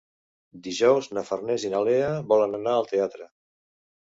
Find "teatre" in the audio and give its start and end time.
2.95-3.29